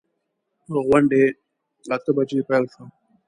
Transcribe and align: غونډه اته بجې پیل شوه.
غونډه 0.85 1.19
اته 1.95 2.11
بجې 2.17 2.39
پیل 2.47 2.63
شوه. 2.73 2.85